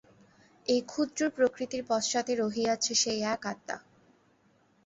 [0.65, 3.77] এই ক্ষুদ্র প্রকৃতির পশ্চাতে রহিয়াছে সেই এক আত্মা।